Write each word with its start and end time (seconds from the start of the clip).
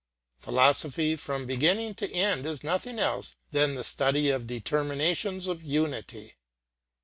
Philosophy 0.39 1.15
from 1.15 1.45
beginning 1.45 1.93
to 1.93 2.11
end 2.11 2.43
is 2.47 2.63
nothing 2.63 2.97
else 2.97 3.35
than 3.51 3.75
the 3.75 3.83
study 3.83 4.31
of 4.31 4.47
determinations 4.47 5.45
of 5.45 5.61
unity. 5.61 6.33